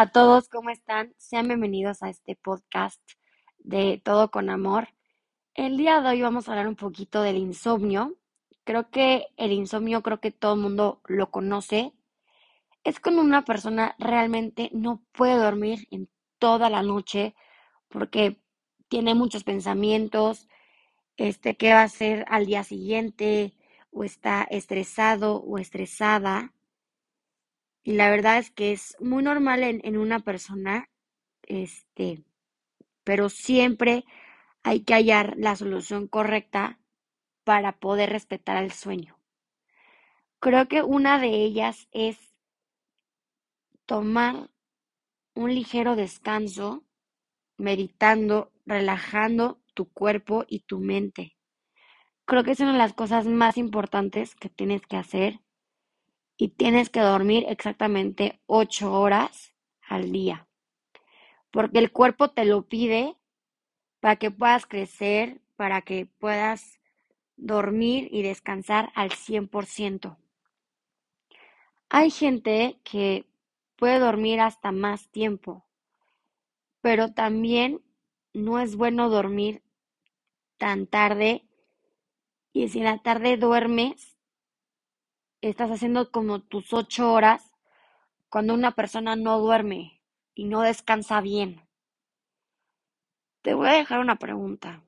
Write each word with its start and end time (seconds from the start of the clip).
a 0.00 0.06
todos, 0.06 0.48
¿cómo 0.48 0.70
están? 0.70 1.14
Sean 1.18 1.46
bienvenidos 1.46 2.02
a 2.02 2.08
este 2.08 2.34
podcast 2.34 3.02
de 3.58 4.00
Todo 4.02 4.30
con 4.30 4.48
Amor. 4.48 4.88
El 5.52 5.76
día 5.76 6.00
de 6.00 6.08
hoy 6.08 6.22
vamos 6.22 6.48
a 6.48 6.52
hablar 6.52 6.68
un 6.68 6.74
poquito 6.74 7.20
del 7.20 7.36
insomnio. 7.36 8.16
Creo 8.64 8.88
que 8.88 9.26
el 9.36 9.52
insomnio, 9.52 10.02
creo 10.02 10.18
que 10.18 10.30
todo 10.30 10.54
el 10.54 10.60
mundo 10.60 11.02
lo 11.04 11.30
conoce. 11.30 11.92
Es 12.82 12.98
cuando 12.98 13.20
una 13.20 13.44
persona 13.44 13.94
realmente 13.98 14.70
no 14.72 15.04
puede 15.12 15.36
dormir 15.36 15.86
en 15.90 16.08
toda 16.38 16.70
la 16.70 16.82
noche 16.82 17.34
porque 17.90 18.40
tiene 18.88 19.14
muchos 19.14 19.44
pensamientos, 19.44 20.48
este, 21.18 21.58
qué 21.58 21.74
va 21.74 21.82
a 21.82 21.84
hacer 21.84 22.24
al 22.30 22.46
día 22.46 22.64
siguiente, 22.64 23.54
o 23.90 24.02
está 24.02 24.44
estresado 24.44 25.42
o 25.42 25.58
estresada. 25.58 26.54
Y 27.82 27.92
la 27.92 28.10
verdad 28.10 28.38
es 28.38 28.50
que 28.50 28.72
es 28.72 28.96
muy 29.00 29.22
normal 29.22 29.62
en, 29.62 29.80
en 29.84 29.96
una 29.96 30.20
persona, 30.20 30.90
este, 31.42 32.24
pero 33.04 33.28
siempre 33.28 34.04
hay 34.62 34.82
que 34.84 34.94
hallar 34.94 35.34
la 35.36 35.56
solución 35.56 36.06
correcta 36.06 36.78
para 37.44 37.78
poder 37.78 38.10
respetar 38.10 38.62
el 38.62 38.72
sueño. 38.72 39.18
Creo 40.40 40.68
que 40.68 40.82
una 40.82 41.18
de 41.18 41.28
ellas 41.28 41.88
es 41.92 42.18
tomar 43.86 44.50
un 45.34 45.54
ligero 45.54 45.96
descanso, 45.96 46.84
meditando, 47.56 48.52
relajando 48.66 49.60
tu 49.74 49.90
cuerpo 49.90 50.44
y 50.46 50.60
tu 50.60 50.78
mente. 50.78 51.36
Creo 52.24 52.44
que 52.44 52.52
es 52.52 52.60
una 52.60 52.72
de 52.72 52.78
las 52.78 52.94
cosas 52.94 53.26
más 53.26 53.56
importantes 53.56 54.34
que 54.34 54.48
tienes 54.48 54.82
que 54.86 54.96
hacer 54.96 55.40
y 56.40 56.48
tienes 56.48 56.88
que 56.88 57.00
dormir 57.00 57.44
exactamente 57.50 58.40
ocho 58.46 58.94
horas 58.94 59.52
al 59.86 60.10
día, 60.10 60.48
porque 61.50 61.78
el 61.78 61.92
cuerpo 61.92 62.30
te 62.30 62.46
lo 62.46 62.62
pide 62.62 63.14
para 64.00 64.16
que 64.16 64.30
puedas 64.30 64.64
crecer, 64.64 65.42
para 65.56 65.82
que 65.82 66.06
puedas 66.06 66.80
dormir 67.36 68.08
y 68.10 68.22
descansar 68.22 68.90
al 68.94 69.10
100%. 69.10 70.16
Hay 71.90 72.10
gente 72.10 72.80
que 72.84 73.26
puede 73.76 73.98
dormir 73.98 74.40
hasta 74.40 74.72
más 74.72 75.10
tiempo, 75.10 75.66
pero 76.80 77.12
también 77.12 77.82
no 78.32 78.60
es 78.60 78.76
bueno 78.76 79.10
dormir 79.10 79.62
tan 80.56 80.86
tarde 80.86 81.44
y 82.54 82.70
si 82.70 82.78
en 82.78 82.86
la 82.86 83.02
tarde 83.02 83.36
duermes 83.36 84.09
estás 85.40 85.70
haciendo 85.70 86.10
como 86.10 86.40
tus 86.40 86.72
ocho 86.72 87.12
horas 87.12 87.56
cuando 88.28 88.54
una 88.54 88.72
persona 88.72 89.16
no 89.16 89.38
duerme 89.38 90.02
y 90.34 90.44
no 90.44 90.60
descansa 90.60 91.20
bien. 91.20 91.66
Te 93.42 93.54
voy 93.54 93.68
a 93.68 93.72
dejar 93.72 94.00
una 94.00 94.16
pregunta. 94.16 94.82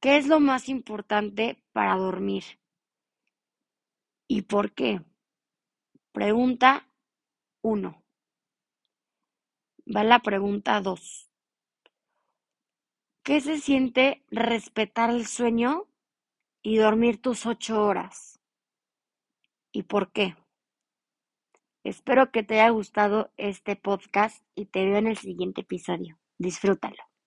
¿Qué 0.00 0.16
es 0.16 0.26
lo 0.26 0.40
más 0.40 0.68
importante 0.68 1.62
para 1.72 1.96
dormir? 1.96 2.44
¿Y 4.28 4.42
por 4.42 4.72
qué? 4.72 5.02
Pregunta 6.12 6.88
1. 7.62 8.02
Va 9.94 10.02
la 10.02 10.18
pregunta 10.18 10.80
2. 10.80 11.30
¿Qué 13.22 13.40
se 13.40 13.58
siente 13.58 14.24
respetar 14.30 15.10
el 15.10 15.26
sueño 15.26 15.86
y 16.62 16.76
dormir 16.78 17.22
tus 17.22 17.46
ocho 17.46 17.84
horas? 17.84 18.35
Y 19.76 19.82
por 19.82 20.10
qué. 20.10 20.34
Espero 21.84 22.30
que 22.32 22.42
te 22.42 22.54
haya 22.54 22.70
gustado 22.70 23.30
este 23.36 23.76
podcast 23.76 24.42
y 24.54 24.64
te 24.64 24.86
veo 24.86 24.96
en 24.96 25.06
el 25.06 25.18
siguiente 25.18 25.60
episodio. 25.60 26.18
Disfrútalo. 26.38 26.96